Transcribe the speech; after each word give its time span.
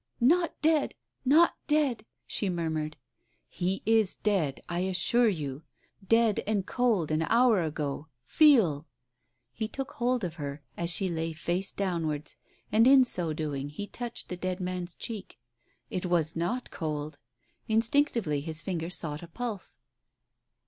"Not 0.19 0.59
dead! 0.63 0.95
Not 1.25 1.55
dead!" 1.67 2.05
she 2.25 2.49
murmured. 2.49 2.97
"He 3.47 3.83
is 3.85 4.15
dead, 4.15 4.59
I 4.67 4.79
assure 4.79 5.27
you. 5.29 5.61
Dead 6.07 6.39
and 6.47 6.65
cold 6.65 7.11
an 7.11 7.21
hour 7.21 7.61
ago! 7.61 8.07
Feel!" 8.23 8.87
He 9.53 9.67
took 9.67 9.91
hold 9.91 10.23
of 10.23 10.37
her, 10.41 10.63
as 10.75 10.89
she 10.89 11.07
lay 11.07 11.33
face 11.33 11.71
downwards, 11.71 12.35
and 12.71 12.87
in 12.87 13.05
so 13.05 13.31
doing 13.31 13.69
he 13.69 13.85
touched 13.85 14.29
the 14.29 14.37
dead 14.37 14.59
man's 14.59 14.95
cheek— 14.95 15.37
it 15.91 16.07
was 16.07 16.35
not 16.35 16.71
cold! 16.71 17.19
Instinctively 17.67 18.41
his 18.41 18.63
finger 18.63 18.89
sought 18.89 19.21
a 19.21 19.27
pulse. 19.27 19.77